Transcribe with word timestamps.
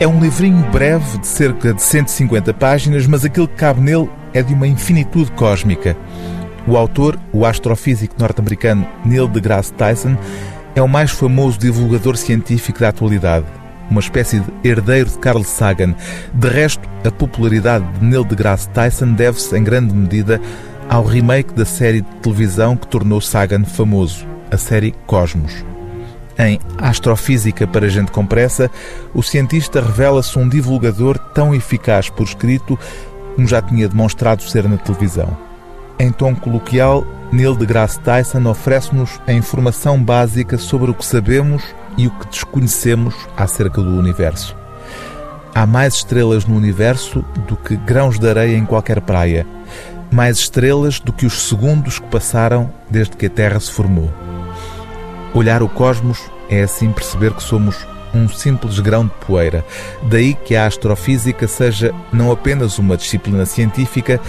É 0.00 0.06
um 0.06 0.20
livrinho 0.20 0.64
breve 0.70 1.18
de 1.18 1.26
cerca 1.26 1.74
de 1.74 1.82
150 1.82 2.54
páginas, 2.54 3.04
mas 3.08 3.24
aquilo 3.24 3.48
que 3.48 3.56
cabe 3.56 3.80
nele 3.80 4.08
é 4.32 4.40
de 4.40 4.54
uma 4.54 4.68
infinitude 4.68 5.28
cósmica. 5.32 5.96
O 6.68 6.76
autor, 6.76 7.18
o 7.32 7.44
astrofísico 7.44 8.14
norte-americano 8.16 8.86
Neil 9.04 9.26
deGrasse 9.26 9.72
Tyson, 9.72 10.16
é 10.76 10.80
o 10.80 10.86
mais 10.86 11.10
famoso 11.10 11.58
divulgador 11.58 12.16
científico 12.16 12.78
da 12.78 12.90
atualidade, 12.90 13.46
uma 13.90 13.98
espécie 13.98 14.38
de 14.38 14.68
herdeiro 14.68 15.10
de 15.10 15.18
Carl 15.18 15.42
Sagan. 15.42 15.96
De 16.32 16.48
resto, 16.48 16.88
a 17.04 17.10
popularidade 17.10 17.84
de 17.98 18.04
Neil 18.04 18.22
deGrasse 18.22 18.68
Tyson 18.68 19.14
deve-se, 19.14 19.58
em 19.58 19.64
grande 19.64 19.92
medida, 19.92 20.40
ao 20.88 21.02
remake 21.02 21.52
da 21.54 21.64
série 21.64 22.02
de 22.02 22.10
televisão 22.22 22.76
que 22.76 22.86
tornou 22.86 23.20
Sagan 23.20 23.64
famoso, 23.64 24.24
a 24.48 24.56
série 24.56 24.94
Cosmos. 25.08 25.64
Em 26.38 26.60
Astrofísica 26.78 27.66
para 27.66 27.88
Gente 27.88 28.12
com 28.12 28.24
Pressa, 28.24 28.70
o 29.12 29.22
cientista 29.22 29.80
revela-se 29.80 30.38
um 30.38 30.48
divulgador 30.48 31.18
tão 31.18 31.52
eficaz 31.52 32.08
por 32.08 32.22
escrito 32.22 32.78
como 33.34 33.46
já 33.46 33.60
tinha 33.60 33.88
demonstrado 33.88 34.42
ser 34.42 34.68
na 34.68 34.76
televisão. 34.76 35.36
Em 35.98 36.12
tom 36.12 36.34
coloquial, 36.34 37.04
Neil 37.32 37.54
deGrasse 37.54 38.00
Tyson 38.00 38.44
oferece-nos 38.48 39.20
a 39.26 39.32
informação 39.32 40.02
básica 40.02 40.56
sobre 40.58 40.90
o 40.90 40.94
que 40.94 41.04
sabemos 41.04 41.62
e 41.96 42.06
o 42.06 42.10
que 42.10 42.28
desconhecemos 42.28 43.14
acerca 43.36 43.80
do 43.80 43.98
universo. 43.98 44.56
Há 45.54 45.66
mais 45.66 45.94
estrelas 45.94 46.46
no 46.46 46.56
universo 46.56 47.24
do 47.48 47.56
que 47.56 47.76
grãos 47.76 48.18
de 48.18 48.28
areia 48.28 48.56
em 48.56 48.64
qualquer 48.64 49.00
praia, 49.00 49.46
mais 50.10 50.38
estrelas 50.38 51.00
do 51.00 51.12
que 51.12 51.26
os 51.26 51.48
segundos 51.48 51.98
que 51.98 52.06
passaram 52.06 52.72
desde 52.88 53.16
que 53.16 53.26
a 53.26 53.30
Terra 53.30 53.58
se 53.58 53.72
formou. 53.72 54.12
Olhar 55.34 55.62
o 55.62 55.68
cosmos 55.68 56.30
é 56.48 56.62
assim 56.62 56.90
perceber 56.90 57.34
que 57.34 57.42
somos 57.42 57.86
um 58.14 58.28
simples 58.28 58.80
grão 58.80 59.04
de 59.04 59.12
poeira. 59.26 59.64
Daí 60.02 60.34
que 60.34 60.56
a 60.56 60.66
astrofísica 60.66 61.46
seja 61.46 61.94
não 62.12 62.32
apenas 62.32 62.78
uma 62.78 62.96
disciplina 62.96 63.44
científica, 63.44 64.20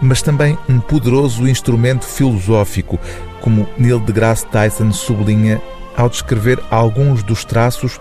mas 0.00 0.22
também 0.22 0.56
um 0.68 0.78
poderoso 0.78 1.48
instrumento 1.48 2.04
filosófico, 2.04 2.98
como 3.40 3.68
Neil 3.76 3.98
deGrasse 3.98 4.46
Tyson 4.46 4.92
sublinha 4.92 5.60
ao 5.96 6.08
descrever 6.08 6.60
alguns 6.70 7.24
dos 7.24 7.44
traços 7.44 8.00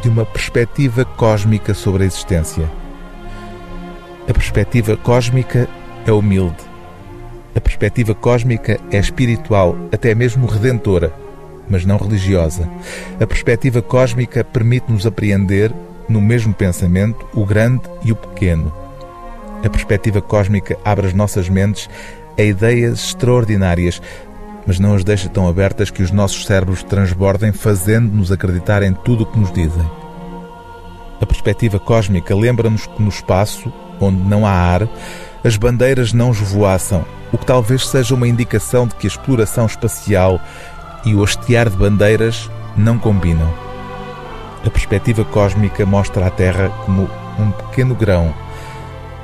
de 0.00 0.08
uma 0.08 0.24
perspectiva 0.24 1.04
cósmica 1.04 1.74
sobre 1.74 2.04
a 2.04 2.06
existência. 2.06 2.70
A 4.28 4.32
perspectiva 4.32 4.96
cósmica 4.96 5.68
é 6.06 6.12
humilde. 6.12 6.56
A 7.56 7.60
perspectiva 7.60 8.14
cósmica 8.14 8.78
é 8.92 8.98
espiritual, 8.98 9.76
até 9.92 10.14
mesmo 10.14 10.46
redentora 10.46 11.23
mas 11.68 11.84
não 11.84 11.96
religiosa. 11.96 12.68
A 13.20 13.26
perspectiva 13.26 13.80
cósmica 13.80 14.44
permite-nos 14.44 15.06
apreender, 15.06 15.72
no 16.08 16.20
mesmo 16.20 16.52
pensamento, 16.52 17.26
o 17.34 17.44
grande 17.44 17.82
e 18.02 18.12
o 18.12 18.16
pequeno. 18.16 18.72
A 19.64 19.70
perspectiva 19.70 20.20
cósmica 20.20 20.76
abre 20.84 21.06
as 21.06 21.14
nossas 21.14 21.48
mentes 21.48 21.88
a 22.38 22.42
ideias 22.42 23.04
extraordinárias, 23.04 24.02
mas 24.66 24.78
não 24.78 24.94
as 24.94 25.04
deixa 25.04 25.28
tão 25.28 25.48
abertas 25.48 25.90
que 25.90 26.02
os 26.02 26.10
nossos 26.10 26.44
cérebros 26.44 26.82
transbordem, 26.82 27.52
fazendo-nos 27.52 28.32
acreditar 28.32 28.82
em 28.82 28.92
tudo 28.92 29.22
o 29.22 29.26
que 29.26 29.38
nos 29.38 29.52
dizem. 29.52 29.90
A 31.20 31.26
perspectiva 31.26 31.78
cósmica 31.78 32.34
lembra-nos 32.34 32.86
que 32.86 33.02
no 33.02 33.08
espaço, 33.08 33.72
onde 34.00 34.18
não 34.18 34.46
há 34.46 34.50
ar, 34.50 34.88
as 35.42 35.56
bandeiras 35.56 36.12
não 36.12 36.30
esvoaçam, 36.32 37.04
o 37.32 37.38
que 37.38 37.46
talvez 37.46 37.86
seja 37.86 38.14
uma 38.14 38.28
indicação 38.28 38.86
de 38.86 38.94
que 38.94 39.06
a 39.06 39.08
exploração 39.08 39.66
espacial 39.66 40.40
e 41.04 41.14
o 41.14 41.22
hastear 41.22 41.68
de 41.68 41.76
bandeiras 41.76 42.50
não 42.76 42.98
combinam. 42.98 43.52
A 44.64 44.70
perspectiva 44.70 45.24
cósmica 45.24 45.84
mostra 45.84 46.26
a 46.26 46.30
Terra 46.30 46.70
como 46.84 47.08
um 47.38 47.50
pequeno 47.50 47.94
grão, 47.94 48.32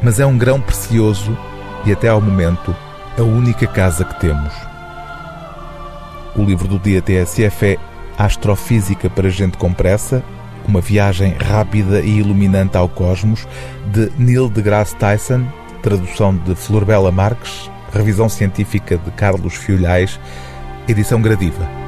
mas 0.02 0.20
é 0.20 0.26
um 0.26 0.36
grão 0.36 0.60
precioso 0.60 1.36
e, 1.84 1.92
até 1.92 2.08
ao 2.08 2.20
momento, 2.20 2.74
a 3.18 3.22
única 3.22 3.66
casa 3.66 4.04
que 4.04 4.20
temos. 4.20 4.52
O 6.36 6.44
livro 6.44 6.68
do 6.68 6.78
dia 6.78 7.02
TSF 7.02 7.66
é 7.66 7.78
Astrofísica 8.18 9.08
para 9.08 9.30
Gente 9.30 9.56
com 9.56 9.72
Pressa, 9.72 10.22
uma 10.68 10.80
viagem 10.80 11.34
rápida 11.34 12.00
e 12.00 12.18
iluminante 12.18 12.76
ao 12.76 12.88
cosmos, 12.88 13.48
de 13.86 14.12
Neil 14.18 14.48
deGrasse 14.48 14.94
Tyson, 14.96 15.46
tradução 15.82 16.36
de 16.36 16.54
Florbela 16.54 17.10
Marques, 17.10 17.70
revisão 17.92 18.28
científica 18.28 18.96
de 18.96 19.10
Carlos 19.12 19.54
Fiolhais, 19.54 20.20
edição 20.88 21.20
gradiva. 21.20 21.79